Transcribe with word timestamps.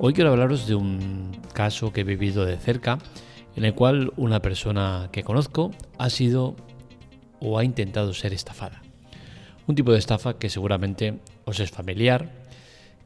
Hoy 0.00 0.12
quiero 0.12 0.30
hablaros 0.30 0.68
de 0.68 0.76
un 0.76 1.32
caso 1.54 1.92
que 1.92 2.02
he 2.02 2.04
vivido 2.04 2.44
de 2.44 2.56
cerca 2.56 2.98
en 3.56 3.64
el 3.64 3.74
cual 3.74 4.12
una 4.16 4.40
persona 4.40 5.08
que 5.10 5.24
conozco 5.24 5.72
ha 5.98 6.08
sido 6.08 6.54
o 7.40 7.58
ha 7.58 7.64
intentado 7.64 8.14
ser 8.14 8.32
estafada. 8.32 8.80
Un 9.66 9.74
tipo 9.74 9.90
de 9.90 9.98
estafa 9.98 10.38
que 10.38 10.50
seguramente 10.50 11.18
os 11.46 11.58
es 11.58 11.72
familiar, 11.72 12.30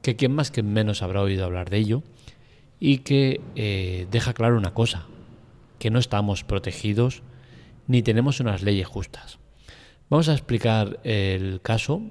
que 0.03 0.17
quien 0.17 0.35
más 0.35 0.51
que 0.51 0.63
menos 0.63 1.01
habrá 1.01 1.23
oído 1.23 1.47
hablar 1.47 1.71
de 1.71 1.79
ello 1.79 2.03
y 2.79 2.99
que 2.99 3.41
eh, 3.57 4.07
deja 4.11 4.35
claro 4.35 4.59
una 4.59 4.75
cosa, 4.75 5.07
que 5.79 5.89
no 5.89 5.99
estamos 5.99 6.45
protegidos 6.45 7.23
ni 7.87 8.03
tenemos 8.03 8.39
unas 8.39 8.61
leyes 8.61 8.87
justas. 8.87 9.39
Vamos 10.11 10.29
a 10.29 10.35
explicar 10.35 11.01
el 11.05 11.63
caso 11.63 12.03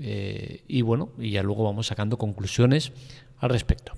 eh, 0.00 0.64
y 0.66 0.82
bueno, 0.82 1.10
y 1.20 1.30
ya 1.30 1.44
luego 1.44 1.62
vamos 1.62 1.86
sacando 1.86 2.18
conclusiones 2.18 2.92
al 3.38 3.50
respecto. 3.50 3.94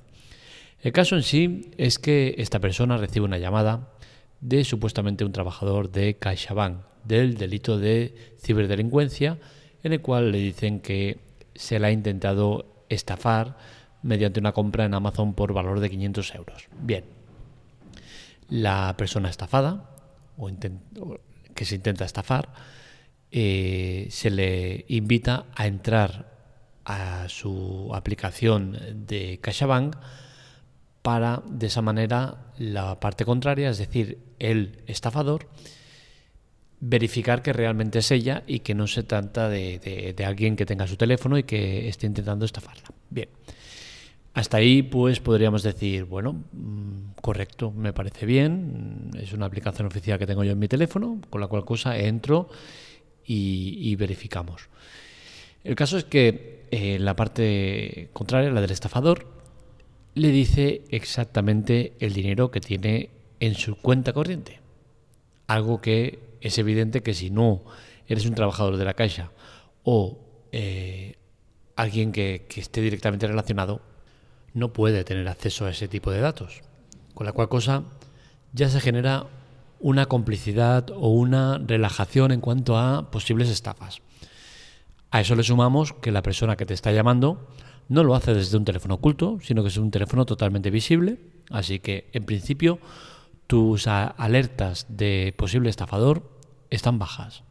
El 0.86 0.92
caso 0.92 1.16
en 1.16 1.24
sí 1.24 1.72
es 1.78 1.98
que 1.98 2.36
esta 2.38 2.60
persona 2.60 2.96
recibe 2.96 3.24
una 3.24 3.38
llamada 3.38 3.88
de 4.40 4.62
supuestamente 4.62 5.24
un 5.24 5.32
trabajador 5.32 5.90
de 5.90 6.14
CaixaBank 6.14 6.78
del 7.02 7.36
delito 7.36 7.76
de 7.76 8.14
ciberdelincuencia 8.40 9.36
en 9.82 9.94
el 9.94 10.00
cual 10.00 10.30
le 10.30 10.38
dicen 10.38 10.78
que 10.78 11.18
se 11.56 11.80
le 11.80 11.88
ha 11.88 11.90
intentado 11.90 12.84
estafar 12.88 13.56
mediante 14.02 14.38
una 14.38 14.52
compra 14.52 14.84
en 14.84 14.94
Amazon 14.94 15.34
por 15.34 15.52
valor 15.52 15.80
de 15.80 15.90
500 15.90 16.34
euros. 16.36 16.68
Bien, 16.80 17.04
la 18.48 18.94
persona 18.96 19.28
estafada 19.28 19.90
o, 20.36 20.48
que 21.52 21.64
se 21.64 21.74
intenta 21.74 22.04
estafar 22.04 22.52
eh, 23.32 24.06
se 24.10 24.30
le 24.30 24.84
invita 24.86 25.46
a 25.56 25.66
entrar 25.66 26.32
a 26.84 27.28
su 27.28 27.90
aplicación 27.92 28.78
de 29.04 29.40
CaixaBank 29.42 29.96
para 31.06 31.40
de 31.46 31.68
esa 31.68 31.82
manera 31.82 32.50
la 32.58 32.98
parte 32.98 33.24
contraria, 33.24 33.70
es 33.70 33.78
decir, 33.78 34.18
el 34.40 34.82
estafador, 34.88 35.46
verificar 36.80 37.42
que 37.42 37.52
realmente 37.52 38.00
es 38.00 38.10
ella 38.10 38.42
y 38.48 38.58
que 38.58 38.74
no 38.74 38.88
se 38.88 39.04
trata 39.04 39.48
de, 39.48 40.16
alguien 40.26 40.56
que 40.56 40.66
tenga 40.66 40.88
su 40.88 40.96
teléfono 40.96 41.38
y 41.38 41.44
que 41.44 41.86
esté 41.86 42.08
intentando 42.08 42.44
estafarla. 42.44 42.88
Bien. 43.08 43.28
Hasta 44.34 44.56
ahí, 44.56 44.82
pues 44.82 45.20
podríamos 45.20 45.62
decir, 45.62 46.06
bueno, 46.06 46.42
mm, 46.52 47.20
correcto, 47.22 47.70
me 47.70 47.92
parece 47.92 48.26
bien, 48.26 49.12
es 49.16 49.32
una 49.32 49.46
aplicación 49.46 49.86
oficial 49.86 50.18
que 50.18 50.26
tengo 50.26 50.42
yo 50.42 50.50
en 50.50 50.58
mi 50.58 50.66
teléfono, 50.66 51.20
con 51.30 51.40
la 51.40 51.46
cual 51.46 51.64
cosa 51.64 51.96
entro 51.96 52.48
y, 53.24 53.94
verificamos. 53.94 54.68
El 55.62 55.76
caso 55.76 55.98
es 55.98 56.04
que 56.04 56.66
eh, 56.72 56.98
la 56.98 57.14
parte 57.14 58.10
contraria, 58.12 58.50
la 58.50 58.60
del 58.60 58.72
estafador, 58.72 59.35
le 60.16 60.30
dice 60.30 60.82
exactamente 60.88 61.92
el 62.00 62.14
dinero 62.14 62.50
que 62.50 62.60
tiene 62.60 63.10
en 63.38 63.54
su 63.54 63.76
cuenta 63.76 64.14
corriente. 64.14 64.60
Algo 65.46 65.82
que 65.82 66.38
es 66.40 66.56
evidente 66.56 67.02
que 67.02 67.12
si 67.12 67.28
no 67.28 67.62
eres 68.08 68.24
un 68.24 68.34
trabajador 68.34 68.78
de 68.78 68.86
la 68.86 68.94
caixa 68.94 69.30
o 69.84 70.18
eh, 70.52 71.16
alguien 71.76 72.12
que, 72.12 72.46
que, 72.48 72.62
esté 72.62 72.80
directamente 72.80 73.26
relacionado, 73.26 73.82
no 74.54 74.72
puede 74.72 75.04
tener 75.04 75.28
acceso 75.28 75.66
a 75.66 75.70
ese 75.70 75.86
tipo 75.86 76.10
de 76.10 76.20
datos. 76.20 76.62
Con 77.12 77.26
la 77.26 77.32
cual 77.32 77.50
cosa 77.50 77.82
ya 78.54 78.70
se 78.70 78.80
genera 78.80 79.26
una 79.80 80.06
complicidad 80.06 80.88
o 80.92 81.10
una 81.10 81.58
relajación 81.58 82.32
en 82.32 82.40
cuanto 82.40 82.78
a 82.78 83.10
posibles 83.10 83.50
estafas. 83.50 84.00
A 85.10 85.20
eso 85.20 85.34
le 85.34 85.42
sumamos 85.42 85.92
que 85.92 86.10
la 86.10 86.22
persona 86.22 86.56
que 86.56 86.64
te 86.64 86.72
está 86.72 86.90
llamando 86.90 87.46
no 87.88 88.04
lo 88.04 88.14
hace 88.14 88.34
desde 88.34 88.56
un 88.56 88.64
teléfono 88.64 88.94
oculto, 88.94 89.38
sino 89.42 89.62
que 89.62 89.68
es 89.68 89.76
un 89.76 89.90
teléfono 89.90 90.26
totalmente 90.26 90.70
visible, 90.70 91.18
así 91.50 91.78
que 91.78 92.08
en 92.12 92.24
principio 92.24 92.78
tus 93.46 93.86
alertas 93.86 94.86
de 94.88 95.34
posible 95.36 95.70
estafador 95.70 96.28
están 96.70 96.98
bajas. 96.98 97.42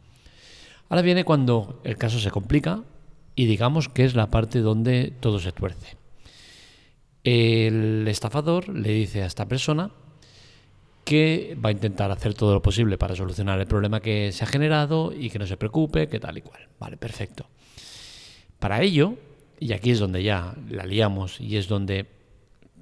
Ahora 0.90 1.02
viene 1.02 1.24
cuando 1.24 1.82
el 1.84 1.98
caso 1.98 2.20
se 2.20 2.32
complica 2.32 2.84
y 3.36 3.46
digamos 3.46 3.90
que 3.90 4.06
es 4.06 4.16
la 4.16 4.30
parte 4.30 4.60
donde 4.60 5.14
todo 5.20 5.40
se 5.40 5.52
tuerce. 5.52 5.98
El 7.24 8.08
estafador 8.08 8.70
le 8.70 8.90
dice 8.90 9.24
a 9.24 9.26
esta 9.26 9.48
persona 9.48 9.92
que 11.06 11.58
va 11.64 11.70
a 11.70 11.72
intentar 11.72 12.12
hacer 12.12 12.34
todo 12.34 12.54
lo 12.54 12.62
posible 12.62 12.98
para 12.98 13.16
solucionar 13.16 13.60
el 13.60 13.68
problema 13.68 14.00
que 14.00 14.32
se 14.32 14.44
ha 14.44 14.48
generado 14.48 15.14
y 15.14 15.30
que 15.30 15.40
no 15.40 15.48
se 15.48 15.58
preocupe, 15.58 16.08
que 16.08 16.20
tal 16.20 16.38
y 16.38 16.42
cual. 16.42 16.68
Vale, 16.80 16.98
perfecto. 16.98 17.48
Para 18.60 18.82
ello, 18.82 19.16
y 19.60 19.74
aquí 19.74 19.92
es 19.92 20.00
donde 20.00 20.24
ya 20.24 20.56
la 20.70 20.86
liamos 20.86 21.40
y 21.40 21.58
es 21.58 21.68
donde 21.68 22.08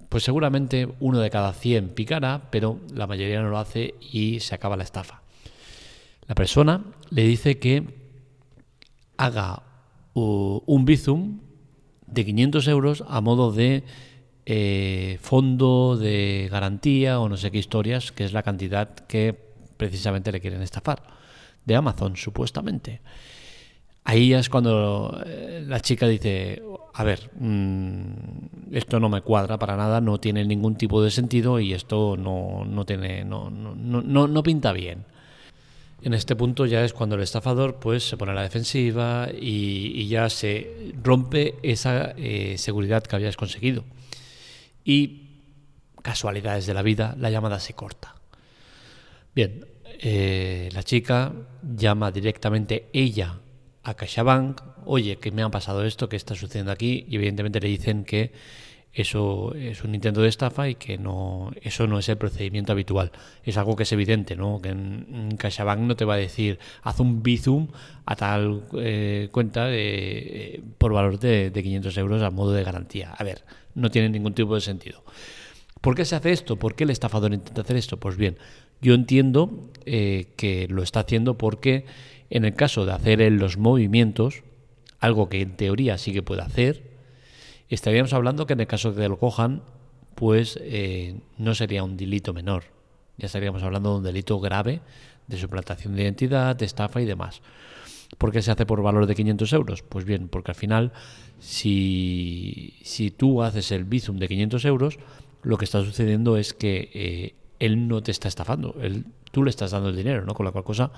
pues 0.10 0.24
seguramente 0.24 0.88
uno 1.00 1.20
de 1.20 1.32
cada 1.32 1.54
100 1.54 1.90
picará, 1.90 2.44
pero 2.52 2.80
la 2.94 3.08
mayoría 3.08 3.42
no 3.42 3.50
lo 3.50 3.58
hace 3.58 3.96
y 4.00 4.40
se 4.42 4.54
acaba 4.54 4.78
la 4.78 4.84
estafa. 4.84 5.24
La 6.28 6.36
persona 6.36 6.84
le 7.10 7.24
dice 7.24 7.58
que 7.58 7.84
haga 9.18 9.64
un 10.14 10.86
bizum 10.86 11.40
de 12.06 12.26
500 12.26 12.68
euros 12.68 13.04
a 13.08 13.22
modo 13.22 13.52
de 13.52 13.84
eh, 14.46 15.18
fondo 15.22 15.98
de 15.98 16.48
garantía 16.52 17.20
o 17.20 17.28
no 17.28 17.38
sé 17.38 17.50
qué 17.50 17.58
historias, 17.58 18.12
que 18.12 18.24
es 18.24 18.34
la 18.34 18.44
cantidad 18.44 18.94
que 18.94 19.34
precisamente 19.78 20.32
le 20.32 20.42
quieren 20.42 20.62
estafar. 20.62 21.02
De 21.66 21.76
Amazon, 21.76 22.18
supuestamente. 22.18 23.02
Ahí 24.06 24.30
ya 24.30 24.40
es 24.40 24.50
cuando 24.50 25.22
eh, 25.26 25.64
la 25.66 25.80
chica 25.80 26.08
dice, 26.08 26.62
a 26.94 27.04
ver, 27.04 27.32
mm, 27.40 28.76
esto 28.76 29.00
no 29.00 29.10
me 29.10 29.22
cuadra 29.22 29.58
para 29.58 29.78
nada, 29.78 30.02
no 30.02 30.20
tiene 30.20 30.44
ningún 30.46 30.76
tipo 30.76 31.02
de 31.02 31.10
sentido 31.10 31.60
y 31.60 31.74
esto 31.74 32.18
no, 32.18 32.66
no 32.66 32.86
tiene, 32.86 33.24
no, 33.24 33.50
no, 33.50 34.28
no, 34.28 34.44
pinta 34.44 34.74
bien. 34.74 35.06
En 36.02 36.14
este 36.14 36.36
punto 36.36 36.66
ya 36.66 36.84
es 36.84 36.92
cuando 36.92 37.16
el 37.16 37.22
estafador 37.22 37.76
pues 37.80 38.08
se 38.08 38.18
pone 38.18 38.34
a 38.34 38.36
la 38.36 38.44
defensiva 38.44 39.30
y, 39.34 40.06
ya 40.08 40.30
se 40.30 40.94
rompe 41.02 41.56
esa 41.64 42.14
eh, 42.18 42.58
seguridad 42.58 43.04
que 43.04 43.16
habías 43.16 43.38
conseguido. 43.38 43.86
Y 44.84 45.30
casualidades 46.02 46.66
de 46.66 46.74
la 46.74 46.82
vida, 46.82 47.16
la 47.18 47.30
llamada 47.30 47.62
se 47.62 47.74
corta. 47.74 48.16
Bien, 49.34 49.66
eh, 50.00 50.68
la 50.74 50.84
chica 50.84 51.32
llama 51.64 52.12
directamente 52.12 52.90
ella 52.92 53.40
a 53.84 53.94
CaixaBank, 53.96 54.62
oye, 54.86 55.18
que 55.18 55.32
me 55.32 55.44
ha 55.44 55.50
pasado 55.50 55.84
esto, 55.84 56.10
que 56.10 56.16
está 56.16 56.36
sucediendo 56.36 56.72
aquí, 56.72 57.06
y 57.08 57.16
evidentemente 57.16 57.60
le 57.60 57.68
dicen 57.68 58.06
que 58.06 58.32
eso 58.94 59.56
es 59.56 59.84
un 59.84 59.96
intento 59.96 60.22
de 60.22 60.30
estafa 60.30 60.70
y 60.70 60.76
que 60.76 61.00
no 61.00 61.52
eso 61.64 61.88
no 61.88 61.98
es 61.98 62.10
el 62.10 62.18
procedimiento 62.18 62.72
habitual. 62.72 63.12
Es 63.44 63.58
algo 63.58 63.76
que 63.76 63.84
es 63.84 63.92
evidente, 63.92 64.36
¿no? 64.36 64.62
Que 64.62 64.70
en, 64.70 65.36
CaixaBank 65.36 65.80
no 65.80 65.96
te 65.96 66.06
va 66.06 66.14
a 66.14 66.18
decir 66.18 66.60
haz 66.84 67.00
un 67.00 67.24
bizum 67.24 67.70
a 68.06 68.16
tal 68.16 68.64
eh, 68.78 69.30
cuenta 69.32 69.66
eh, 69.70 70.62
por 70.78 70.94
valor 70.94 71.20
de, 71.20 71.50
de 71.50 71.64
500 71.64 71.98
euros 71.98 72.22
a 72.22 72.30
modo 72.30 72.52
de 72.52 72.64
garantía. 72.64 73.12
A 73.18 73.24
ver, 73.24 73.44
no 73.74 73.90
tiene 73.90 74.10
ningún 74.10 74.36
tipo 74.36 74.54
de 74.54 74.62
sentido. 74.62 75.04
¿Por 75.82 75.96
qué 75.96 76.06
se 76.06 76.16
hace 76.16 76.32
esto? 76.32 76.58
¿Por 76.58 76.76
qué 76.76 76.84
el 76.84 76.92
estafador 76.92 77.34
intenta 77.34 77.62
hacer 77.62 77.76
esto? 77.76 78.00
Pues 78.00 78.16
bien, 78.16 78.38
yo 78.80 78.94
entiendo 78.94 79.72
eh, 79.86 80.28
que 80.38 80.68
lo 80.70 80.84
está 80.84 81.02
haciendo 81.02 81.38
porque 81.38 81.86
en 82.30 82.46
el 82.46 82.54
caso 82.54 82.86
de 82.86 82.94
hacer 82.94 83.20
los 83.32 83.58
movimientos, 83.58 84.44
algo 85.00 85.30
que 85.30 85.42
en 85.42 85.56
teoría 85.56 85.98
sí 85.98 86.14
que 86.14 86.24
puede 86.24 86.42
hacer, 86.42 86.84
estaríamos 87.70 88.14
hablando 88.14 88.46
que 88.46 88.54
en 88.54 88.62
el 88.62 88.68
caso 88.68 88.92
de 88.92 89.04
que 89.04 89.10
lo 89.10 89.18
cojan, 89.18 89.64
pues 90.16 90.60
eh, 90.62 91.20
no 91.38 91.56
sería 91.56 91.84
un 91.84 91.98
delito 91.98 92.34
menor. 92.34 92.66
Ya 93.18 93.28
estaríamos 93.28 93.64
hablando 93.64 93.92
de 93.92 93.98
un 93.98 94.04
delito 94.04 94.40
grave 94.40 94.82
de 95.28 95.38
suplantación 95.38 95.96
de 95.96 96.04
identidad, 96.04 96.56
de 96.56 96.66
estafa 96.66 97.02
y 97.02 97.06
demás. 97.06 97.42
¿Por 98.18 98.32
qué 98.32 98.42
se 98.42 98.52
hace 98.52 98.66
por 98.66 98.82
valor 98.82 99.06
de 99.06 99.16
500 99.16 99.54
euros? 99.54 99.84
Pues 99.84 100.06
bien, 100.06 100.28
porque 100.28 100.52
al 100.52 100.56
final, 100.56 100.92
si, 101.40 102.76
si 102.84 103.12
tú 103.12 103.42
haces 103.42 103.72
el 103.72 103.86
Bizum 103.86 104.18
de 104.18 104.28
500 104.28 104.66
euros, 104.66 105.00
lo 105.42 105.58
que 105.58 105.66
está 105.66 105.84
sucediendo 105.84 106.38
es 106.38 106.54
que 106.54 106.90
eh, 106.94 107.36
él 107.60 107.88
no 107.88 108.02
te 108.02 108.12
está 108.12 108.28
estafando, 108.28 108.76
él, 108.82 109.06
tú 109.32 109.44
le 109.44 109.50
estás 109.50 109.72
dando 109.72 109.90
el 109.90 109.96
dinero, 109.96 110.26
¿no? 110.26 110.34
Con 110.34 110.46
la 110.46 110.52
cual 110.52 110.64
cosa 110.64 110.92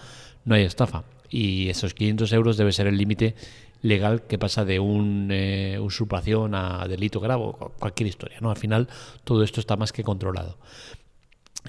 no 0.44 0.56
hay 0.56 0.64
estafa. 0.64 1.04
Y 1.30 1.70
esos 1.70 1.94
500 1.94 2.32
euros 2.34 2.58
debe 2.58 2.72
ser 2.72 2.88
el 2.88 2.98
límite 2.98 3.36
legal 3.82 4.24
que 4.24 4.40
pasa 4.40 4.66
de 4.66 4.80
una 4.80 5.36
eh, 5.36 5.80
usurpación 5.80 6.56
a 6.56 6.88
delito 6.88 7.20
grave 7.20 7.52
cualquier 7.80 8.08
historia, 8.08 8.38
¿no? 8.42 8.50
Al 8.50 8.58
final 8.58 8.88
todo 9.24 9.44
esto 9.44 9.60
está 9.60 9.76
más 9.76 9.92
que 9.92 10.04
controlado. 10.04 10.58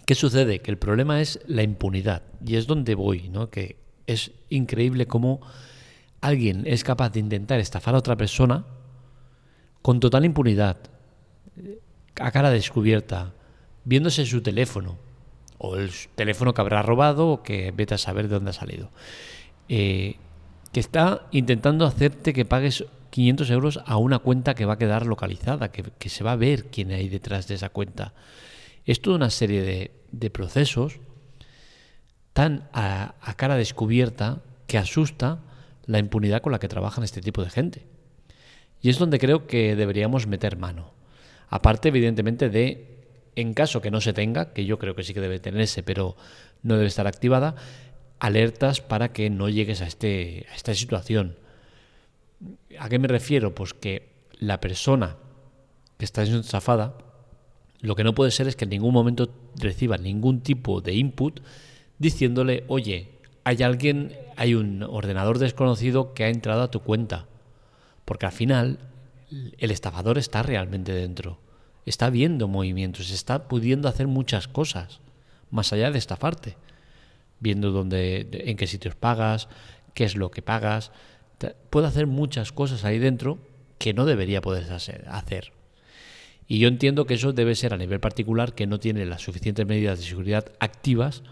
¿Qué 0.04 0.14
sucede? 0.14 0.60
Que 0.60 0.70
el 0.70 0.78
problema 0.78 1.20
es 1.20 1.40
la 1.46 1.62
impunidad 1.62 2.22
y 2.44 2.56
es 2.56 2.66
donde 2.66 2.94
voy, 2.94 3.28
¿no? 3.28 3.50
Que 3.50 3.76
es 4.06 4.32
increíble 4.50 5.06
cómo 5.06 5.40
alguien 6.20 6.64
es 6.66 6.84
capaz 6.84 7.10
de 7.10 7.20
intentar 7.20 7.60
estafar 7.60 7.94
a 7.94 7.98
otra 7.98 8.16
persona 8.16 8.64
con 9.82 10.00
total 10.00 10.24
impunidad, 10.24 10.78
a 12.18 12.30
cara 12.30 12.50
descubierta, 12.50 13.34
viéndose 13.84 14.26
su 14.26 14.42
teléfono, 14.42 14.98
o 15.58 15.76
el 15.76 15.90
teléfono 16.14 16.52
que 16.52 16.60
habrá 16.60 16.82
robado, 16.82 17.28
o 17.28 17.42
que 17.42 17.70
vete 17.70 17.94
a 17.94 17.98
saber 17.98 18.28
de 18.28 18.34
dónde 18.34 18.50
ha 18.50 18.54
salido. 18.54 18.90
Eh, 19.68 20.16
que 20.72 20.80
está 20.80 21.26
intentando 21.30 21.86
hacerte 21.86 22.32
que 22.32 22.44
pagues 22.44 22.84
500 23.10 23.50
euros 23.50 23.80
a 23.86 23.96
una 23.96 24.18
cuenta 24.18 24.54
que 24.54 24.66
va 24.66 24.74
a 24.74 24.78
quedar 24.78 25.06
localizada, 25.06 25.70
que, 25.70 26.08
se 26.08 26.22
va 26.22 26.32
a 26.32 26.36
ver 26.36 26.66
quién 26.66 26.90
hay 26.90 27.08
detrás 27.08 27.48
de 27.48 27.54
esa 27.54 27.70
cuenta. 27.70 28.12
Es 28.84 29.00
toda 29.00 29.16
una 29.16 29.30
serie 29.30 29.62
de, 29.62 29.90
de 30.12 30.30
procesos 30.30 31.00
tan 32.34 32.68
a, 32.74 33.14
a, 33.22 33.34
cara 33.34 33.56
descubierta 33.56 34.42
que 34.66 34.76
asusta 34.76 35.38
la 35.86 35.98
impunidad 35.98 36.42
con 36.42 36.52
la 36.52 36.58
que 36.58 36.68
trabajan 36.68 37.04
este 37.04 37.22
tipo 37.22 37.42
de 37.42 37.48
gente. 37.48 37.86
Y 38.82 38.90
es 38.90 38.98
donde 38.98 39.18
creo 39.18 39.46
que 39.46 39.76
deberíamos 39.76 40.26
meter 40.26 40.58
mano. 40.58 40.92
Aparte, 41.48 41.88
evidentemente, 41.88 42.50
de, 42.50 42.98
en 43.34 43.54
caso 43.54 43.80
que 43.80 43.90
no 43.90 44.00
se 44.00 44.12
tenga, 44.12 44.52
que 44.52 44.66
yo 44.66 44.78
creo 44.78 44.94
que 44.94 45.04
sí 45.04 45.14
que 45.14 45.20
debe 45.20 45.40
tenerse, 45.40 45.82
pero 45.82 46.16
no 46.62 46.74
debe 46.74 46.88
estar 46.88 47.06
activada, 47.06 47.54
alertas 48.18 48.80
para 48.80 49.12
que 49.12 49.30
no 49.30 49.48
llegues 49.48 49.82
a, 49.82 49.86
este, 49.86 50.46
a 50.50 50.54
esta 50.54 50.74
situación. 50.74 51.36
¿A 52.78 52.88
qué 52.88 52.98
me 52.98 53.08
refiero? 53.08 53.54
Pues 53.54 53.74
que 53.74 54.08
la 54.38 54.60
persona 54.60 55.16
que 55.98 56.04
está 56.04 56.24
siendo 56.24 56.42
estafada, 56.42 56.98
lo 57.80 57.94
que 57.96 58.04
no 58.04 58.14
puede 58.14 58.30
ser 58.30 58.48
es 58.48 58.56
que 58.56 58.64
en 58.64 58.70
ningún 58.70 58.92
momento 58.92 59.30
reciba 59.56 59.96
ningún 59.98 60.40
tipo 60.40 60.80
de 60.80 60.94
input 60.94 61.40
diciéndole, 61.98 62.64
oye, 62.68 63.10
hay 63.44 63.62
alguien, 63.62 64.16
hay 64.36 64.54
un 64.54 64.82
ordenador 64.82 65.38
desconocido 65.38 66.14
que 66.14 66.24
ha 66.24 66.28
entrado 66.28 66.62
a 66.62 66.70
tu 66.70 66.80
cuenta. 66.80 67.26
Porque 68.04 68.26
al 68.26 68.32
final 68.32 68.78
el 69.58 69.70
estafador 69.70 70.18
está 70.18 70.42
realmente 70.42 70.92
dentro. 70.92 71.38
Está 71.84 72.10
viendo 72.10 72.48
movimientos, 72.48 73.10
está 73.10 73.48
pudiendo 73.48 73.88
hacer 73.88 74.08
muchas 74.08 74.48
cosas, 74.48 75.00
más 75.50 75.72
allá 75.72 75.90
de 75.90 75.98
estafarte. 75.98 76.56
Viendo 77.40 77.70
dónde, 77.70 78.28
en 78.32 78.56
qué 78.56 78.66
sitios 78.66 78.94
pagas, 78.94 79.48
qué 79.94 80.04
es 80.04 80.16
lo 80.16 80.30
que 80.30 80.42
pagas. 80.42 80.92
Puede 81.70 81.86
hacer 81.86 82.06
muchas 82.06 82.52
cosas 82.52 82.84
ahí 82.84 82.98
dentro 82.98 83.38
que 83.78 83.94
no 83.94 84.06
debería 84.06 84.40
poder 84.40 84.72
hacer. 84.72 85.52
Y 86.48 86.58
yo 86.58 86.68
entiendo 86.68 87.06
que 87.06 87.14
eso 87.14 87.32
debe 87.32 87.54
ser 87.54 87.74
a 87.74 87.76
nivel 87.76 88.00
particular 88.00 88.54
que 88.54 88.66
no 88.66 88.78
tiene 88.78 89.04
las 89.04 89.22
suficientes 89.22 89.66
medidas 89.66 89.98
de 89.98 90.04
seguridad 90.04 90.52
activas 90.60 91.22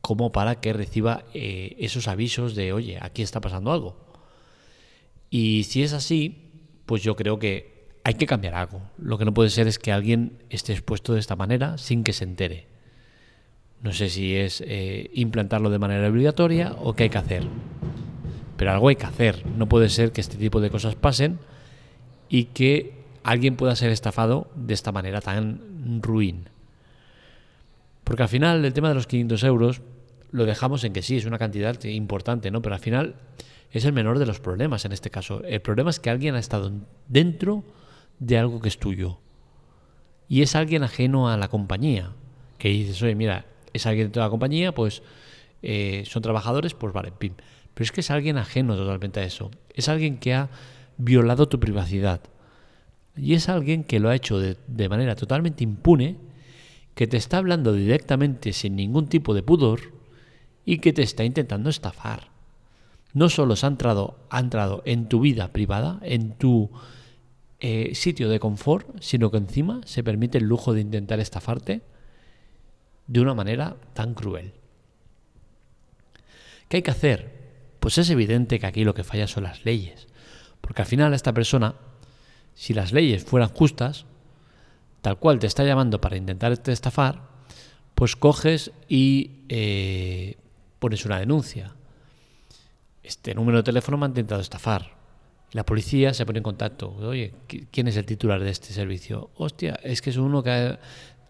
como 0.00 0.32
para 0.32 0.60
que 0.60 0.72
reciba 0.72 1.24
eh, 1.34 1.76
esos 1.78 2.08
avisos 2.08 2.54
de, 2.54 2.72
oye, 2.72 2.98
aquí 3.00 3.22
está 3.22 3.40
pasando 3.40 3.72
algo. 3.72 3.96
Y 5.30 5.64
si 5.64 5.82
es 5.82 5.92
así, 5.92 6.52
pues 6.86 7.02
yo 7.02 7.16
creo 7.16 7.38
que 7.38 7.88
hay 8.04 8.14
que 8.14 8.26
cambiar 8.26 8.54
algo. 8.54 8.82
Lo 8.98 9.18
que 9.18 9.24
no 9.24 9.34
puede 9.34 9.50
ser 9.50 9.66
es 9.66 9.78
que 9.78 9.92
alguien 9.92 10.44
esté 10.48 10.72
expuesto 10.72 11.12
de 11.12 11.20
esta 11.20 11.34
manera 11.34 11.76
sin 11.76 12.04
que 12.04 12.12
se 12.12 12.24
entere. 12.24 12.68
No 13.82 13.92
sé 13.92 14.08
si 14.08 14.34
es 14.34 14.62
eh, 14.66 15.10
implantarlo 15.14 15.70
de 15.70 15.78
manera 15.78 16.08
obligatoria 16.08 16.74
o 16.80 16.94
qué 16.94 17.04
hay 17.04 17.10
que 17.10 17.18
hacer. 17.18 17.44
Pero 18.56 18.72
algo 18.72 18.88
hay 18.88 18.96
que 18.96 19.06
hacer. 19.06 19.44
No 19.46 19.68
puede 19.68 19.88
ser 19.88 20.12
que 20.12 20.20
este 20.20 20.36
tipo 20.36 20.60
de 20.60 20.70
cosas 20.70 20.94
pasen 20.94 21.38
y 22.28 22.44
que 22.44 22.94
alguien 23.22 23.56
pueda 23.56 23.76
ser 23.76 23.90
estafado 23.90 24.48
de 24.54 24.74
esta 24.74 24.92
manera 24.92 25.20
tan 25.20 25.60
ruin. 26.02 26.48
Porque 28.04 28.22
al 28.22 28.28
final 28.28 28.64
el 28.64 28.72
tema 28.72 28.88
de 28.88 28.94
los 28.94 29.06
500 29.06 29.42
euros 29.44 29.82
lo 30.30 30.46
dejamos 30.46 30.84
en 30.84 30.92
que 30.92 31.02
sí, 31.02 31.16
es 31.16 31.24
una 31.24 31.38
cantidad 31.38 31.82
importante, 31.84 32.50
¿no? 32.50 32.62
Pero 32.62 32.74
al 32.74 32.80
final 32.80 33.16
es 33.72 33.84
el 33.84 33.92
menor 33.92 34.18
de 34.18 34.26
los 34.26 34.40
problemas 34.40 34.84
en 34.84 34.92
este 34.92 35.10
caso. 35.10 35.42
El 35.44 35.60
problema 35.60 35.90
es 35.90 36.00
que 36.00 36.10
alguien 36.10 36.34
ha 36.34 36.38
estado 36.38 36.72
dentro 37.08 37.64
de 38.18 38.38
algo 38.38 38.60
que 38.60 38.68
es 38.68 38.78
tuyo. 38.78 39.18
Y 40.28 40.42
es 40.42 40.54
alguien 40.56 40.82
ajeno 40.82 41.28
a 41.28 41.36
la 41.36 41.48
compañía. 41.48 42.12
Que 42.58 42.68
dices, 42.68 43.02
oye, 43.02 43.14
mira, 43.14 43.44
es 43.76 43.86
alguien 43.86 44.12
de 44.12 44.20
la 44.20 44.30
compañía, 44.30 44.72
pues 44.72 45.02
eh, 45.62 46.04
son 46.06 46.22
trabajadores, 46.22 46.74
pues 46.74 46.92
vale, 46.92 47.12
pim. 47.12 47.34
Pero 47.74 47.84
es 47.84 47.92
que 47.92 48.00
es 48.00 48.10
alguien 48.10 48.38
ajeno 48.38 48.76
totalmente 48.76 49.20
a 49.20 49.24
eso. 49.24 49.50
Es 49.74 49.88
alguien 49.88 50.18
que 50.18 50.34
ha 50.34 50.50
violado 50.96 51.48
tu 51.48 51.60
privacidad. 51.60 52.20
Y 53.16 53.34
es 53.34 53.48
alguien 53.48 53.84
que 53.84 54.00
lo 54.00 54.08
ha 54.08 54.14
hecho 54.14 54.38
de, 54.38 54.56
de 54.66 54.88
manera 54.88 55.14
totalmente 55.14 55.64
impune, 55.64 56.16
que 56.94 57.06
te 57.06 57.16
está 57.16 57.38
hablando 57.38 57.72
directamente 57.72 58.52
sin 58.52 58.76
ningún 58.76 59.08
tipo 59.08 59.34
de 59.34 59.42
pudor 59.42 59.80
y 60.64 60.78
que 60.78 60.92
te 60.92 61.02
está 61.02 61.24
intentando 61.24 61.70
estafar 61.70 62.36
no 63.16 63.30
solo 63.30 63.56
se 63.56 63.64
ha 63.64 63.70
entrado, 63.70 64.18
ha 64.28 64.40
entrado 64.40 64.82
en 64.84 65.08
tu 65.08 65.20
vida 65.20 65.50
privada, 65.50 66.00
en 66.02 66.32
tu 66.32 66.70
eh, 67.60 67.94
sitio 67.94 68.28
de 68.28 68.38
confort, 68.38 68.86
sino 69.00 69.30
que 69.30 69.38
encima 69.38 69.80
se 69.86 70.04
permite 70.04 70.36
el 70.36 70.44
lujo 70.44 70.74
de 70.74 70.82
intentar 70.82 71.18
estafarte 71.18 71.80
de 73.06 73.20
una 73.20 73.34
manera 73.34 73.76
tan 73.94 74.14
cruel. 74.14 74.52
¿Qué 76.68 76.78
hay 76.78 76.82
que 76.82 76.90
hacer? 76.90 77.32
Pues 77.80 77.98
es 77.98 78.10
evidente 78.10 78.58
que 78.58 78.66
aquí 78.66 78.84
lo 78.84 78.94
que 78.94 79.04
falla 79.04 79.26
son 79.26 79.44
las 79.44 79.64
leyes. 79.64 80.08
Porque 80.60 80.82
al 80.82 80.88
final 80.88 81.14
esta 81.14 81.32
persona, 81.32 81.74
si 82.54 82.74
las 82.74 82.92
leyes 82.92 83.24
fueran 83.24 83.50
justas, 83.50 84.06
tal 85.02 85.18
cual 85.18 85.38
te 85.38 85.46
está 85.46 85.64
llamando 85.64 86.00
para 86.00 86.16
intentarte 86.16 86.72
estafar, 86.72 87.28
pues 87.94 88.16
coges 88.16 88.72
y 88.88 89.42
eh, 89.48 90.36
pones 90.78 91.04
una 91.04 91.20
denuncia 91.20 91.76
este 93.06 93.34
número 93.34 93.58
de 93.58 93.62
teléfono 93.62 93.96
me 93.96 94.06
ha 94.06 94.08
intentado 94.08 94.40
estafar. 94.40 94.96
La 95.52 95.64
policía 95.64 96.12
se 96.12 96.26
pone 96.26 96.38
en 96.38 96.42
contacto. 96.42 96.90
Oye, 96.96 97.34
¿quién 97.70 97.86
es 97.86 97.96
el 97.96 98.04
titular 98.04 98.42
de 98.42 98.50
este 98.50 98.72
servicio? 98.72 99.30
Hostia, 99.36 99.78
es 99.82 100.02
que 100.02 100.10
es 100.10 100.16
uno 100.16 100.42
que 100.42 100.76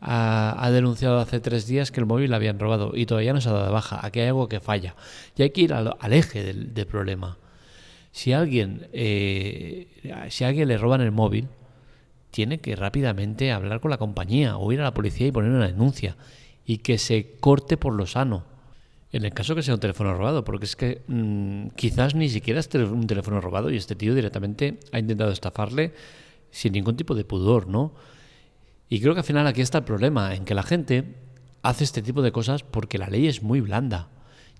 ha, 0.00 0.70
denunciado 0.70 1.19
hace 1.19 1.40
tres 1.40 1.66
días 1.66 1.90
que 1.90 2.00
el 2.00 2.06
móvil 2.06 2.31
le 2.31 2.37
habían 2.37 2.58
robado 2.58 2.93
y 2.94 3.06
todavía 3.06 3.32
no 3.32 3.40
se 3.40 3.48
ha 3.48 3.52
dado 3.52 3.66
de 3.66 3.72
baja. 3.72 4.00
Aquí 4.04 4.20
hay 4.20 4.28
algo 4.28 4.48
que 4.48 4.60
falla. 4.60 4.94
Y 5.37 5.43
hay 5.43 5.50
que 5.50 5.62
ir 5.62 5.72
al, 5.72 5.96
eje 6.12 6.43
del, 6.43 6.87
problema. 6.87 7.38
Si 8.12 8.32
alguien, 8.32 8.88
eh, 8.93 9.88
si 10.31 10.44
a 10.44 10.48
alguien 10.48 10.69
le 10.69 10.78
roban 10.78 11.00
el 11.00 11.12
móvil, 11.12 11.48
tiene 12.31 12.58
que 12.58 12.76
rápidamente 12.76 13.52
hablar 13.52 13.81
con 13.81 13.90
la 13.90 13.98
compañía 13.98 14.56
o 14.56 14.72
ir 14.72 14.81
a 14.81 14.84
la 14.84 14.94
policía 14.94 15.26
y 15.26 15.32
poner 15.32 15.50
una 15.50 15.66
denuncia 15.66 16.16
y 16.64 16.78
que 16.78 16.98
se 16.98 17.37
corte 17.40 17.76
por 17.76 17.94
lo 17.94 18.06
sano 18.06 18.56
en 19.16 19.25
el 19.25 19.32
caso 19.32 19.54
que 19.54 19.62
sea 19.62 19.75
un 19.75 19.81
teléfono 19.81 20.14
robado, 20.14 20.44
porque 20.44 20.66
es 20.66 20.76
que 20.76 21.02
mm, 21.06 21.69
quizás 21.76 22.14
ni 22.14 22.28
siquiera 22.28 22.60
es 22.60 22.69
un 22.75 23.06
teléfono 23.06 23.40
robado 23.40 23.70
y 23.70 23.76
este 23.76 23.94
tío 23.94 24.14
directamente 24.14 24.78
ha 24.93 24.98
intentado 24.98 25.31
estafarle 25.31 25.94
sin 26.50 26.72
ningún 26.72 26.96
tipo 26.96 27.14
de 27.14 27.25
pudor, 27.25 27.66
¿no? 27.66 27.94
Y 28.88 29.00
creo 29.00 29.15
que 29.15 29.21
al 29.21 29.27
final 29.27 29.47
aquí 29.47 29.61
está 29.61 29.79
el 29.79 29.85
problema, 29.85 30.35
en 30.35 30.44
que 30.44 30.55
la 30.55 30.62
gente 30.62 31.17
hace 31.62 31.85
este 31.85 32.03
tipo 32.03 32.23
de 32.23 32.33
cosas 32.33 32.62
porque 32.62 32.99
la 32.99 33.09
ley 33.09 33.27
es 33.27 33.43
muy 33.43 33.61
blanda. 33.61 34.09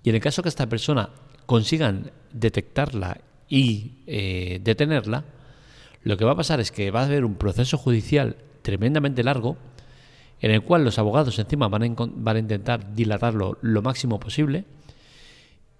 Y 0.03 0.09
en 0.09 0.15
el 0.15 0.21
caso 0.21 0.43
que 0.43 0.49
esta 0.49 0.67
persona 0.67 1.09
consigan 1.45 2.11
detectarla 2.33 3.21
y 3.47 3.99
eh, 4.07 4.59
detenerla, 4.63 5.23
lo 6.03 6.17
que 6.17 6.25
va 6.25 6.33
a 6.33 6.37
pasar 6.37 6.59
es 6.59 6.71
que 6.71 6.91
va 6.91 7.01
a 7.01 7.05
haber 7.05 7.25
un 7.25 7.35
proceso 7.35 7.77
judicial 7.77 8.37
tremendamente 8.61 9.23
largo 9.23 9.57
en 10.41 10.51
el 10.51 10.61
cual 10.61 10.83
los 10.83 10.99
abogados 10.99 11.39
encima 11.39 11.67
van 11.67 11.83
a, 11.83 11.95
van 11.97 12.35
a 12.35 12.39
intentar 12.39 12.93
dilatarlo 12.93 13.57
lo 13.61 13.81
máximo 13.81 14.19
posible 14.19 14.65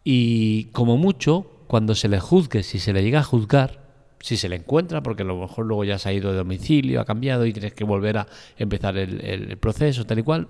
y 0.09 0.65
como 0.71 0.95
mucho, 0.95 1.51
cuando 1.67 1.93
se 1.93 2.07
le 2.07 2.21
juzgue, 2.21 2.63
si 2.63 2.79
se 2.79 2.93
le 2.93 3.03
llega 3.03 3.19
a 3.19 3.23
juzgar, 3.23 3.86
si 4.19 4.37
se 4.37 4.49
le 4.49 4.55
encuentra, 4.55 5.01
porque 5.01 5.23
a 5.23 5.25
lo 5.25 5.37
mejor 5.37 5.65
luego 5.65 5.83
ya 5.83 5.97
se 5.99 6.09
ha 6.09 6.13
ido 6.13 6.31
de 6.31 6.37
domicilio, 6.37 7.01
ha 7.01 7.05
cambiado 7.05 7.45
y 7.45 7.53
tienes 7.53 7.73
que 7.73 7.83
volver 7.83 8.17
a 8.17 8.27
empezar 8.57 8.97
el, 8.97 9.57
proceso, 9.57 10.05
tal 10.05 10.19
y 10.19 10.23
cual, 10.23 10.47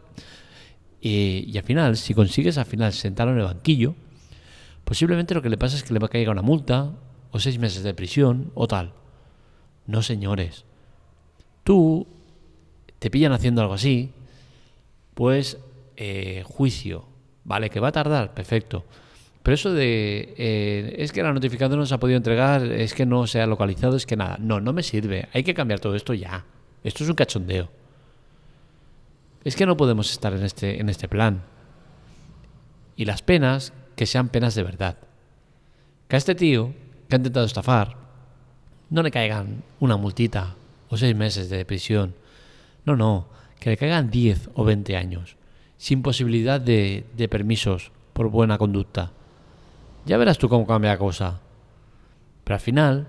y, 1.01 1.57
al 1.57 1.63
final, 1.63 1.97
si 1.97 2.13
consigues 2.13 2.57
al 2.57 2.65
final 2.65 2.91
sentarlo 2.93 3.33
en 3.33 3.39
el 3.39 3.45
banquillo, 3.45 3.95
posiblemente 4.83 5.33
lo 5.33 5.41
que 5.41 5.49
le 5.49 5.57
pasa 5.57 5.75
es 5.75 5.83
que 5.83 5.93
le 5.93 5.99
va 5.99 6.07
a 6.07 6.09
caer 6.09 6.29
una 6.29 6.41
multa, 6.41 6.91
o 7.31 7.39
seis 7.39 7.59
meses 7.59 7.83
de 7.83 7.93
prisión, 7.93 8.51
o 8.55 8.67
tal. 8.67 8.93
No, 9.85 10.01
señores. 10.01 10.65
Tú 11.63 12.07
te 12.99 13.09
pillan 13.09 13.33
haciendo 13.33 13.61
algo 13.61 13.73
así, 13.73 14.11
pues 15.13 15.57
eh, 15.97 16.43
juicio, 16.45 17.05
¿vale? 17.43 17.69
Que 17.69 17.79
va 17.79 17.89
a 17.89 17.91
tardar, 17.91 18.33
perfecto. 18.33 18.85
Pero 19.43 19.55
eso 19.55 19.73
de, 19.73 20.33
eh, 20.37 20.95
es 20.97 21.11
que 21.11 21.23
la 21.23 21.33
notificación 21.33 21.79
no 21.79 21.85
se 21.85 21.93
ha 21.93 21.99
podido 21.99 22.17
entregar, 22.17 22.63
es 22.63 22.93
que 22.93 23.05
no 23.05 23.27
se 23.27 23.41
ha 23.41 23.47
localizado, 23.47 23.95
es 23.95 24.05
que 24.05 24.17
nada, 24.17 24.37
no, 24.39 24.59
no 24.59 24.73
me 24.73 24.83
sirve, 24.83 25.29
hay 25.33 25.43
que 25.43 25.53
cambiar 25.53 25.79
todo 25.79 25.95
esto 25.95 26.13
ya. 26.13 26.45
Esto 26.83 27.03
es 27.03 27.09
un 27.09 27.15
cachondeo. 27.15 27.69
Es 29.43 29.55
que 29.55 29.65
no 29.65 29.77
podemos 29.77 30.11
estar 30.11 30.33
en 30.33 30.43
este, 30.43 30.81
en 30.81 30.89
este 30.89 31.07
plan. 31.07 31.43
Y 32.95 33.05
las 33.05 33.21
penas, 33.21 33.73
que 33.95 34.05
sean 34.05 34.29
penas 34.29 34.55
de 34.55 34.63
verdad. 34.63 34.97
Que 36.07 36.15
a 36.15 36.19
este 36.19 36.35
tío, 36.35 36.73
que 37.07 37.15
ha 37.15 37.17
intentado 37.17 37.45
estafar, 37.45 37.95
no 38.89 39.03
le 39.03 39.11
caigan 39.11 39.63
una 39.79 39.97
multita 39.97 40.55
o 40.89 40.97
seis 40.97 41.15
meses 41.15 41.49
de 41.49 41.65
prisión 41.65 42.15
no, 42.87 42.95
no, 42.95 43.27
que 43.59 43.69
le 43.69 43.75
caigan 43.75 44.09
10 44.09 44.51
o 44.55 44.63
20 44.63 44.95
años, 44.95 45.35
sin 45.75 46.01
posibilidad 46.01 46.61
de, 46.61 47.03
permisos 47.29 47.91
por 48.13 48.29
buena 48.29 48.57
conducta. 48.57 49.11
Ya 50.07 50.15
verás 50.15 50.37
tú 50.37 50.47
cómo 50.47 50.65
cambia 50.65 50.91
la 50.91 50.97
cosa. 50.97 51.41
Pero 52.45 52.55
al 52.55 52.61
final, 52.61 53.07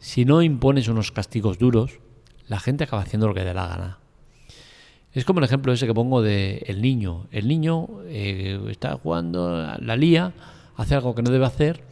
si 0.00 0.24
no 0.24 0.42
impones 0.42 0.88
unos 0.88 1.12
castigos 1.12 1.56
duros, 1.56 2.00
la 2.48 2.58
gente 2.58 2.82
acaba 2.82 3.02
haciendo 3.02 3.28
lo 3.28 3.34
que 3.34 3.44
dé 3.44 3.54
la 3.54 3.68
gana. 3.68 3.98
Es 5.12 5.24
como 5.24 5.38
el 5.38 5.44
ejemplo 5.44 5.72
ese 5.72 5.86
que 5.86 5.94
pongo 5.94 6.22
de 6.22 6.64
el 6.66 6.82
niño. 6.82 7.28
El 7.30 7.46
niño 7.46 7.86
eh, 8.06 8.60
está 8.68 8.96
jugando, 8.96 9.72
la 9.78 9.96
lía, 9.96 10.32
hace 10.74 10.96
algo 10.96 11.14
que 11.14 11.22
no 11.22 11.30
debe 11.30 11.46
hacer 11.46 11.84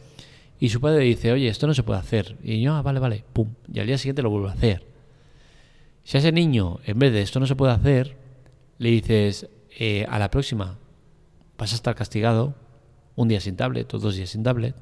y 0.59 0.67
su 0.67 0.81
padre 0.81 1.05
dice, 1.05 1.31
oye, 1.31 1.47
esto 1.47 1.65
no 1.65 1.73
se 1.73 1.83
puede 1.83 1.99
hacer. 1.99 2.35
Y 2.43 2.61
yo, 2.61 2.75
ah, 2.75 2.81
vale, 2.81 2.99
vale, 2.99 3.23
pum. 3.31 3.53
Y 3.71 3.79
al 3.79 3.87
día 3.87 3.97
siguiente 3.97 4.21
lo 4.21 4.29
vuelve 4.29 4.49
a 4.49 4.53
hacer. 4.53 4.85
Si 6.03 6.17
a 6.17 6.19
ese 6.19 6.33
niño, 6.33 6.79
en 6.83 6.99
vez 6.99 7.13
de 7.13 7.21
esto 7.21 7.39
no 7.39 7.47
se 7.47 7.55
puede 7.55 7.71
hacer, 7.71 8.17
le 8.79 8.89
dices, 8.89 9.47
eh, 9.79 10.05
a 10.09 10.19
la 10.19 10.29
próxima 10.29 10.77
vas 11.57 11.71
a 11.71 11.75
estar 11.75 11.95
castigado, 11.95 12.53
un 13.15 13.27
día 13.27 13.39
sin 13.39 13.55
tablet 13.55 13.93
o 13.93 13.99
dos 13.99 14.15
días 14.15 14.29
sin 14.29 14.43
tablet, 14.43 14.75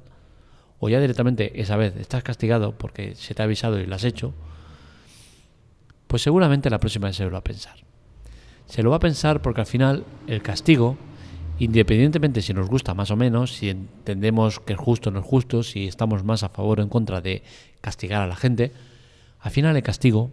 o 0.79 0.89
ya 0.89 0.99
directamente 0.99 1.61
esa 1.61 1.77
vez 1.77 1.95
estás 1.95 2.23
castigado 2.23 2.77
porque 2.77 3.15
se 3.15 3.33
te 3.33 3.41
ha 3.41 3.45
avisado 3.45 3.79
y 3.79 3.85
lo 3.85 3.95
has 3.95 4.03
hecho, 4.03 4.33
pues 6.07 6.21
seguramente 6.21 6.69
la 6.69 6.79
próxima 6.79 7.07
vez 7.07 7.15
se 7.15 7.25
lo 7.25 7.31
va 7.31 7.39
a 7.39 7.43
pensar. 7.43 7.77
Se 8.65 8.83
lo 8.83 8.89
va 8.89 8.97
a 8.97 8.99
pensar 8.99 9.41
porque 9.41 9.61
al 9.61 9.67
final 9.67 10.03
el 10.27 10.41
castigo 10.41 10.97
independientemente 11.59 12.41
si 12.41 12.53
nos 12.53 12.67
gusta 12.67 12.93
más 12.93 13.11
o 13.11 13.15
menos, 13.15 13.53
si 13.53 13.69
entendemos 13.69 14.59
que 14.59 14.73
es 14.73 14.79
justo 14.79 15.09
o 15.09 15.13
no 15.13 15.19
es 15.19 15.25
justo, 15.25 15.63
si 15.63 15.87
estamos 15.87 16.23
más 16.23 16.43
a 16.43 16.49
favor 16.49 16.79
o 16.79 16.83
en 16.83 16.89
contra 16.89 17.21
de 17.21 17.43
castigar 17.81 18.21
a 18.21 18.27
la 18.27 18.35
gente, 18.35 18.71
al 19.39 19.51
final 19.51 19.75
el 19.75 19.83
castigo 19.83 20.31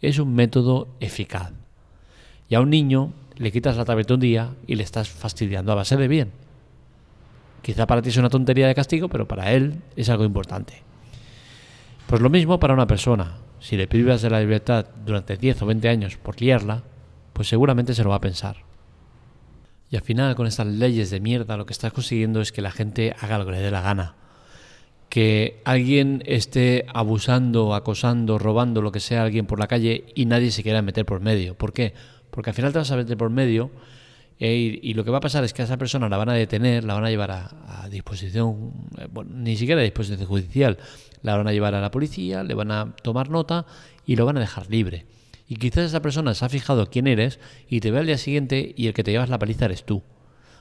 es 0.00 0.18
un 0.18 0.34
método 0.34 0.88
eficaz. 1.00 1.52
Y 2.48 2.54
a 2.54 2.60
un 2.60 2.70
niño 2.70 3.12
le 3.36 3.52
quitas 3.52 3.76
la 3.76 3.84
tableta 3.84 4.14
un 4.14 4.20
día 4.20 4.54
y 4.66 4.76
le 4.76 4.82
estás 4.82 5.08
fastidiando 5.08 5.72
a 5.72 5.76
base 5.76 5.96
de 5.96 6.08
bien. 6.08 6.45
Quizá 7.66 7.84
para 7.84 8.00
ti 8.00 8.10
es 8.10 8.16
una 8.16 8.30
tontería 8.30 8.68
de 8.68 8.76
castigo, 8.76 9.08
pero 9.08 9.26
para 9.26 9.50
él 9.50 9.80
es 9.96 10.08
algo 10.08 10.22
importante. 10.24 10.84
Pues 12.06 12.22
lo 12.22 12.30
mismo 12.30 12.60
para 12.60 12.74
una 12.74 12.86
persona. 12.86 13.38
Si 13.58 13.76
le 13.76 13.88
privas 13.88 14.22
de 14.22 14.30
la 14.30 14.38
libertad 14.38 14.86
durante 15.04 15.36
10 15.36 15.62
o 15.62 15.66
20 15.66 15.88
años 15.88 16.16
por 16.16 16.40
liarla, 16.40 16.84
pues 17.32 17.48
seguramente 17.48 17.92
se 17.92 18.04
lo 18.04 18.10
va 18.10 18.16
a 18.16 18.20
pensar. 18.20 18.58
Y 19.90 19.96
al 19.96 20.02
final 20.02 20.36
con 20.36 20.46
estas 20.46 20.68
leyes 20.68 21.10
de 21.10 21.18
mierda 21.18 21.56
lo 21.56 21.66
que 21.66 21.72
estás 21.72 21.92
consiguiendo 21.92 22.40
es 22.40 22.52
que 22.52 22.62
la 22.62 22.70
gente 22.70 23.16
haga 23.18 23.36
lo 23.36 23.46
que 23.46 23.50
le 23.50 23.58
dé 23.58 23.72
la 23.72 23.80
gana. 23.80 24.14
Que 25.08 25.60
alguien 25.64 26.22
esté 26.24 26.86
abusando, 26.94 27.74
acosando, 27.74 28.38
robando, 28.38 28.80
lo 28.80 28.92
que 28.92 29.00
sea, 29.00 29.22
a 29.22 29.24
alguien 29.24 29.46
por 29.46 29.58
la 29.58 29.66
calle 29.66 30.04
y 30.14 30.26
nadie 30.26 30.52
se 30.52 30.62
quiera 30.62 30.82
meter 30.82 31.04
por 31.04 31.18
medio. 31.20 31.56
¿Por 31.56 31.72
qué? 31.72 31.94
Porque 32.30 32.50
al 32.50 32.54
final 32.54 32.72
te 32.72 32.78
vas 32.78 32.92
a 32.92 32.96
meter 32.96 33.16
por 33.16 33.30
medio 33.30 33.72
eh, 34.38 34.78
y, 34.82 34.94
lo 34.94 35.04
que 35.04 35.10
va 35.10 35.18
a 35.18 35.20
pasar 35.20 35.44
es 35.44 35.54
que 35.54 35.62
a 35.62 35.64
esa 35.64 35.78
persona 35.78 36.08
la 36.08 36.18
van 36.18 36.28
a 36.28 36.34
detener, 36.34 36.84
la 36.84 36.94
van 36.94 37.04
a 37.04 37.10
llevar 37.10 37.30
a, 37.30 37.88
disposición, 37.90 38.72
eh, 38.98 39.08
ni 39.30 39.56
siquiera 39.56 39.80
a 39.80 39.84
disposición 39.84 40.26
judicial, 40.26 40.78
la 41.22 41.36
van 41.36 41.48
a 41.48 41.52
llevar 41.52 41.74
a 41.74 41.80
la 41.80 41.90
policía, 41.90 42.42
le 42.42 42.54
van 42.54 42.70
a 42.70 42.94
tomar 43.02 43.30
nota 43.30 43.64
y 44.04 44.16
lo 44.16 44.26
van 44.26 44.36
a 44.36 44.40
dejar 44.40 44.68
libre. 44.68 45.06
Y 45.48 45.56
quizás 45.56 45.86
esa 45.86 46.02
persona 46.02 46.34
se 46.34 46.44
ha 46.44 46.48
fijado 46.48 46.90
quién 46.90 47.06
eres 47.06 47.38
y 47.68 47.80
te 47.80 47.90
ve 47.90 48.00
al 48.00 48.06
día 48.06 48.18
siguiente 48.18 48.74
y 48.76 48.88
el 48.88 48.94
que 48.94 49.04
te 49.04 49.12
llevas 49.12 49.30
la 49.30 49.38
paliza 49.38 49.66
eres 49.66 49.84
tú. 49.84 50.02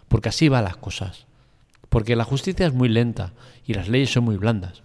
Porque 0.08 0.29
así 0.29 0.48
van 0.48 0.63
las 0.63 0.77
cosas. 0.77 1.25
Porque 1.89 2.15
la 2.15 2.24
justicia 2.24 2.67
es 2.67 2.74
muy 2.74 2.88
lenta 2.88 3.34
y 3.65 3.74
las 3.74 3.89
leyes 3.89 4.12
son 4.12 4.24
muy 4.24 4.38
blandas. 4.38 4.84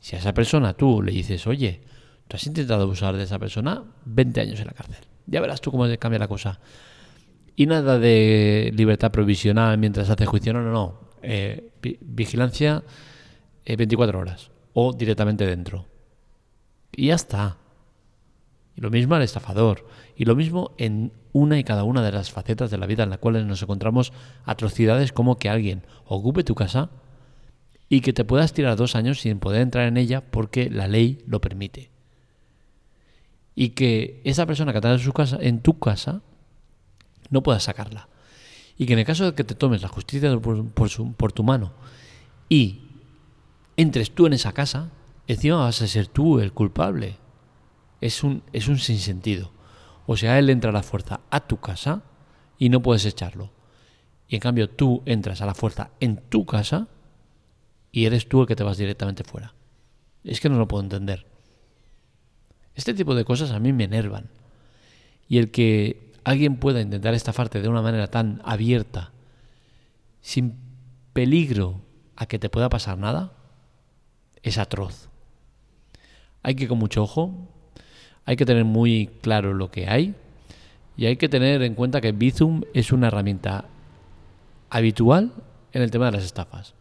Si 0.00 0.16
a 0.16 0.18
esa 0.18 0.34
persona 0.34 0.74
tú 0.74 1.02
le 1.02 1.12
dices, 1.12 1.46
oye, 1.46 1.80
tú 2.26 2.36
has 2.36 2.46
intentado 2.46 2.82
abusar 2.82 3.16
de 3.16 3.24
esa 3.24 3.38
persona, 3.38 3.84
20 4.04 4.40
años 4.40 4.60
en 4.60 4.66
la 4.66 4.72
cárcel. 4.72 5.04
Ya 5.26 5.40
verás 5.40 5.60
tú 5.60 5.70
cómo 5.70 5.86
cambia 5.98 6.18
la 6.18 6.28
cosa. 6.28 6.58
Y 7.58 7.66
nada 7.66 7.98
de 7.98 8.70
libertad 8.72 9.10
provisional 9.10 9.78
mientras 9.78 10.08
hace 10.08 10.26
juicio, 10.26 10.52
no, 10.52 10.62
no, 10.62 10.70
no. 10.70 11.00
Eh, 11.22 11.72
vigilancia 12.02 12.84
24 13.66 14.16
eh, 14.16 14.22
horas 14.22 14.52
o 14.74 14.92
directamente 14.92 15.44
dentro. 15.44 15.84
Y 16.92 17.08
ya 17.08 17.16
está. 17.16 17.56
Y 18.76 18.80
lo 18.80 18.90
mismo 18.90 19.16
al 19.16 19.22
estafador. 19.22 19.88
Y 20.14 20.24
lo 20.24 20.36
mismo 20.36 20.76
en 20.78 21.12
una 21.32 21.58
y 21.58 21.64
cada 21.64 21.82
una 21.82 22.00
de 22.00 22.12
las 22.12 22.30
facetas 22.30 22.70
de 22.70 22.78
la 22.78 22.86
vida 22.86 23.02
en 23.02 23.10
las 23.10 23.18
cuales 23.18 23.44
nos 23.44 23.60
encontramos 23.60 24.12
atrocidades 24.44 25.10
como 25.12 25.36
que 25.36 25.48
alguien 25.48 25.82
ocupe 26.04 26.44
tu 26.44 26.54
casa 26.54 26.90
y 27.88 28.02
que 28.02 28.12
te 28.12 28.24
puedas 28.24 28.52
tirar 28.52 28.76
dos 28.76 28.94
años 28.94 29.18
sin 29.18 29.40
poder 29.40 29.62
entrar 29.62 29.88
en 29.88 29.96
ella 29.96 30.30
porque 30.30 30.70
la 30.70 30.86
ley 30.86 31.24
lo 31.26 31.40
permite. 31.40 31.90
Y 33.56 33.70
que 33.70 34.22
esa 34.22 34.46
persona 34.46 34.70
que 34.70 34.78
está 34.78 34.92
en, 34.92 35.00
su 35.00 35.12
casa, 35.12 35.38
en 35.40 35.60
tu 35.60 35.80
casa 35.80 36.22
no 37.30 37.42
pueda 37.42 37.60
sacarla. 37.60 38.08
Y 38.76 38.86
que 38.86 38.92
en 38.92 39.00
el 39.00 39.04
caso 39.04 39.24
de 39.24 39.34
que 39.34 39.44
te 39.44 39.54
tomes 39.54 39.82
la 39.82 39.88
justicia 39.88 40.38
por, 40.38 40.64
por 40.70 41.32
tu 41.32 41.42
mano 41.42 41.72
y 42.48 42.82
entres 43.76 44.12
tú 44.12 44.26
en 44.26 44.34
esa 44.34 44.52
casa, 44.52 44.90
encima 45.26 45.56
vas 45.56 45.82
a 45.82 45.86
ser 45.86 46.06
tú 46.06 46.40
el 46.40 46.52
culpable 46.52 47.16
es 48.00 48.22
un, 48.22 48.42
es 48.52 48.68
un 48.68 48.78
sinsentido. 48.78 49.50
O 50.06 50.16
sea, 50.16 50.38
él 50.38 50.50
entra 50.50 50.70
a 50.70 50.72
la 50.72 50.82
fuerza 50.82 51.20
a 51.30 51.46
tu 51.46 51.58
casa 51.58 52.02
y 52.58 52.68
no 52.68 52.82
puedes 52.82 53.04
echarlo. 53.04 53.50
Y 54.28 54.36
en 54.36 54.40
cambio 54.40 54.68
tú 54.68 55.02
entras 55.06 55.40
a 55.40 55.46
la 55.46 55.54
fuerza 55.54 55.90
en 56.00 56.16
tu 56.28 56.46
casa 56.46 56.88
y 57.92 58.04
eres 58.04 58.28
tú 58.28 58.42
el 58.42 58.46
que 58.46 58.56
te 58.56 58.64
vas 58.64 58.78
directamente 58.78 59.24
fuera. 59.24 59.54
Es 60.24 60.40
que 60.40 60.48
no 60.48 60.58
lo 60.58 60.68
puedo 60.68 60.82
entender. 60.82 61.26
Este 62.74 62.94
tipo 62.94 63.14
de 63.14 63.24
cosas 63.24 63.50
a 63.50 63.58
mí 63.58 63.72
me 63.72 63.84
enervan. 63.84 64.30
Y 65.28 65.38
el 65.38 65.50
que 65.50 66.07
alguien 66.28 66.56
pueda 66.56 66.80
intentar 66.80 67.14
estafarte 67.14 67.60
de 67.60 67.68
una 67.68 67.82
manera 67.82 68.08
tan 68.08 68.42
abierta, 68.44 69.12
sin 70.20 70.54
peligro 71.12 71.80
a 72.16 72.26
que 72.26 72.38
te 72.38 72.50
pueda 72.50 72.68
pasar 72.68 72.98
nada, 72.98 73.32
es 74.42 74.58
atroz. 74.58 75.08
Hay 76.42 76.54
que 76.54 76.68
con 76.68 76.78
mucho 76.78 77.02
ojo 77.02 77.48
hay 78.28 78.36
que 78.36 78.44
tener 78.44 78.66
muy 78.66 79.08
claro 79.22 79.54
lo 79.54 79.70
que 79.70 79.88
hay 79.88 80.14
y 80.98 81.06
hay 81.06 81.16
que 81.16 81.30
tener 81.30 81.62
en 81.62 81.74
cuenta 81.74 82.02
que 82.02 82.12
Bizum 82.12 82.60
es 82.74 82.92
una 82.92 83.06
herramienta 83.06 83.64
habitual 84.68 85.32
en 85.72 85.80
el 85.80 85.90
tema 85.90 86.06
de 86.06 86.12
las 86.12 86.24
estafas. 86.24 86.74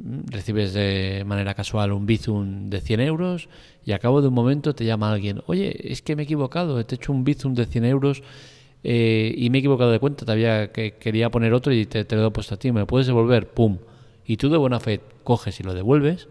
Recibes 0.00 0.72
de 0.72 1.24
manera 1.26 1.54
casual 1.54 1.92
un 1.92 2.06
Bizum 2.06 2.70
de 2.70 2.80
100 2.80 3.00
euros 3.00 3.48
y 3.84 3.92
a 3.92 3.98
cabo 3.98 4.22
de 4.22 4.28
un 4.28 4.34
momento 4.34 4.74
te 4.74 4.84
llama 4.84 5.10
alguien, 5.10 5.42
oye, 5.46 5.92
es 5.92 6.02
que 6.02 6.14
me 6.14 6.22
he 6.22 6.24
equivocado, 6.24 6.84
te 6.84 6.94
he 6.94 6.96
hecho 6.96 7.12
un 7.12 7.24
Bizum 7.24 7.54
de 7.54 7.66
100 7.66 7.84
euros 7.84 8.22
eh, 8.84 9.34
y 9.36 9.50
me 9.50 9.58
he 9.58 9.60
equivocado 9.60 9.90
de 9.90 9.98
cuenta, 9.98 10.24
todavía 10.24 10.70
que 10.70 10.94
quería 10.94 11.30
poner 11.30 11.52
otro 11.52 11.72
y 11.72 11.86
te, 11.86 12.04
te 12.04 12.16
lo 12.16 12.26
he 12.26 12.30
puesto 12.30 12.54
a 12.54 12.58
ti, 12.58 12.70
¿me 12.70 12.86
puedes 12.86 13.06
devolver? 13.06 13.48
¡Pum! 13.48 13.78
Y 14.24 14.36
tú 14.36 14.50
de 14.50 14.56
buena 14.56 14.78
fe 14.78 15.00
coges 15.24 15.58
y 15.58 15.62
lo 15.62 15.74
devuelves 15.74 16.28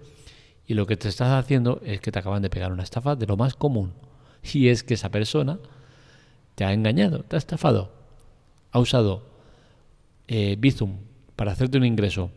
y 0.65 0.74
lo 0.74 0.86
que 0.86 0.97
te 0.97 1.09
estás 1.09 1.31
haciendo 1.31 1.81
es 1.83 2.00
que 2.00 2.12
te 2.12 2.19
acaban 2.19 2.41
de 2.41 2.50
pegar 2.50 2.71
una 2.71 2.83
estafa 2.83 3.15
de 3.15 3.25
lo 3.25 3.38
más 3.38 3.55
común 3.55 3.93
y 4.53 4.69
es 4.69 4.83
que 4.83 4.93
esa 4.93 5.09
persona 5.09 5.59
te 6.55 6.63
ha 6.63 6.74
engañado, 6.74 7.24
te 7.24 7.36
ha 7.36 7.39
estafado, 7.39 7.91
ha 8.71 8.79
usado 8.79 9.27
eh, 10.27 10.55
Bizum 10.59 10.97
para 11.36 11.51
hacerte 11.51 11.77
un 11.77 11.86
ingreso 11.86 12.31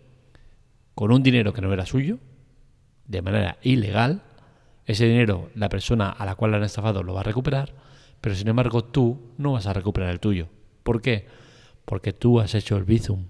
con 0.95 1.13
un 1.13 1.23
dinero 1.23 1.53
que 1.53 1.61
no 1.61 1.73
era 1.73 1.87
suyo, 1.87 2.19
de 3.07 3.23
manera 3.23 3.59
ilegal, 3.63 4.23
ese 4.87 5.07
dinero 5.07 5.51
la 5.55 5.69
persona 5.69 6.11
a 6.11 6.25
la 6.25 6.35
cual 6.35 6.53
le 6.53 6.59
han 6.59 6.65
estafado 6.65 7.03
lo 7.03 7.15
va 7.15 7.21
a 7.21 7.25
recuperar, 7.25 7.75
pero 8.21 8.35
sin 8.35 8.49
embargo 8.49 8.85
tú 8.85 9.33
no 9.39 9.53
vas 9.53 9.67
a 9.67 9.73
recuperar 9.73 10.11
el 10.11 10.21
tuyo. 10.21 10.49
¿Por 10.83 11.01
qué? 11.01 11.27
Porque 11.85 12.13
tú 12.13 12.41
has 12.41 12.55
hecho 12.55 12.77
el 12.77 12.85
Bizum. 12.85 13.27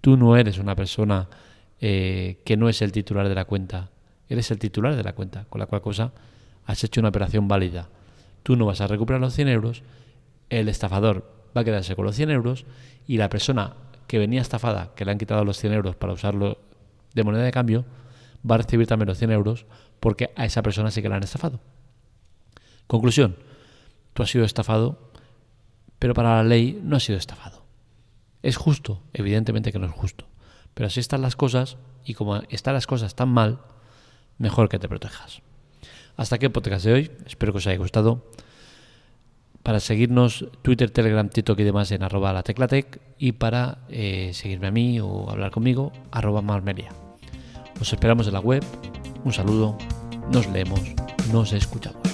Tú 0.00 0.16
no 0.16 0.36
eres 0.36 0.58
una 0.58 0.74
persona 0.74 1.28
eh, 1.80 2.40
que 2.44 2.56
no 2.56 2.68
es 2.68 2.82
el 2.82 2.92
titular 2.92 3.28
de 3.28 3.34
la 3.34 3.44
cuenta, 3.44 3.90
eres 4.28 4.50
el 4.50 4.58
titular 4.58 4.96
de 4.96 5.02
la 5.02 5.14
cuenta, 5.14 5.46
con 5.48 5.60
la 5.60 5.66
cual 5.66 5.82
cosa 5.82 6.12
has 6.66 6.82
hecho 6.84 7.00
una 7.00 7.08
operación 7.10 7.48
válida. 7.48 7.88
Tú 8.42 8.56
no 8.56 8.66
vas 8.66 8.80
a 8.80 8.86
recuperar 8.86 9.20
los 9.20 9.34
100 9.34 9.48
euros, 9.48 9.82
el 10.50 10.68
estafador 10.68 11.30
va 11.56 11.62
a 11.62 11.64
quedarse 11.64 11.94
con 11.94 12.04
los 12.04 12.16
100 12.16 12.30
euros 12.30 12.66
y 13.06 13.16
la 13.16 13.28
persona 13.28 13.74
que 14.06 14.18
venía 14.18 14.40
estafada, 14.40 14.92
que 14.94 15.04
le 15.04 15.12
han 15.12 15.18
quitado 15.18 15.44
los 15.44 15.58
100 15.58 15.72
euros 15.72 15.96
para 15.96 16.12
usarlo 16.12 16.58
de 17.14 17.24
moneda 17.24 17.42
de 17.42 17.52
cambio, 17.52 17.84
va 18.48 18.56
a 18.56 18.58
recibir 18.58 18.86
también 18.86 19.08
los 19.08 19.18
100 19.18 19.32
euros 19.32 19.66
porque 20.00 20.30
a 20.36 20.44
esa 20.44 20.62
persona 20.62 20.90
sí 20.90 21.02
que 21.02 21.08
la 21.08 21.16
han 21.16 21.22
estafado. 21.22 21.60
Conclusión, 22.86 23.36
tú 24.14 24.22
has 24.22 24.30
sido 24.30 24.44
estafado, 24.44 25.10
pero 25.98 26.14
para 26.14 26.36
la 26.36 26.44
ley 26.44 26.80
no 26.82 26.96
has 26.96 27.04
sido 27.04 27.18
estafado. 27.18 27.64
Es 28.42 28.56
justo, 28.56 29.02
evidentemente 29.12 29.72
que 29.72 29.78
no 29.78 29.86
es 29.86 29.92
justo, 29.92 30.26
pero 30.74 30.88
así 30.88 31.00
están 31.00 31.22
las 31.22 31.36
cosas 31.36 31.76
y 32.04 32.14
como 32.14 32.36
están 32.48 32.74
las 32.74 32.86
cosas 32.86 33.14
tan 33.14 33.28
mal, 33.28 33.60
mejor 34.38 34.68
que 34.68 34.78
te 34.78 34.88
protejas. 34.88 35.42
Hasta 36.16 36.36
aquí 36.36 36.46
el 36.46 36.52
podcast 36.52 36.84
de 36.84 36.92
hoy. 36.92 37.10
Espero 37.26 37.52
que 37.52 37.58
os 37.58 37.66
haya 37.66 37.78
gustado. 37.78 38.30
Para 39.62 39.80
seguirnos, 39.80 40.46
Twitter, 40.62 40.90
Telegram, 40.90 41.28
TikTok 41.28 41.58
y 41.60 41.64
demás 41.64 41.92
en 41.92 42.02
arroba 42.02 42.32
la 42.32 42.42
teclatec 42.42 43.00
y 43.18 43.32
para 43.32 43.78
eh, 43.88 44.30
seguirme 44.34 44.66
a 44.66 44.70
mí 44.72 45.00
o 45.00 45.30
hablar 45.30 45.52
conmigo, 45.52 45.92
arroba 46.10 46.42
marmelia. 46.42 46.90
Os 47.80 47.92
esperamos 47.92 48.26
en 48.26 48.32
la 48.32 48.40
web. 48.40 48.64
Un 49.24 49.32
saludo, 49.32 49.78
nos 50.32 50.48
leemos, 50.48 50.80
nos 51.32 51.52
escuchamos. 51.52 52.11